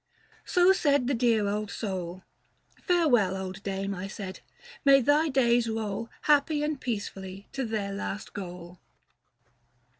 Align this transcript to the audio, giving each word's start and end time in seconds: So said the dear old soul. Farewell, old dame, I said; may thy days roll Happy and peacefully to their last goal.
So 0.45 0.73
said 0.73 1.05
the 1.05 1.13
dear 1.13 1.47
old 1.47 1.69
soul. 1.69 2.23
Farewell, 2.81 3.37
old 3.37 3.61
dame, 3.61 3.93
I 3.93 4.07
said; 4.07 4.39
may 4.83 4.99
thy 4.99 5.29
days 5.29 5.69
roll 5.69 6.09
Happy 6.23 6.63
and 6.63 6.81
peacefully 6.81 7.47
to 7.51 7.63
their 7.65 7.93
last 7.93 8.33
goal. 8.33 8.79